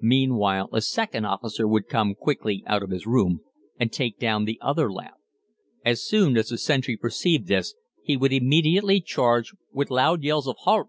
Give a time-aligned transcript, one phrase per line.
[0.00, 3.40] Meanwhile a second officer would come quickly out of his room
[3.78, 5.16] and take down the other lamp.
[5.84, 10.56] As soon as the sentry perceived this he would immediately charge, with loud yells of
[10.60, 10.88] "Halt!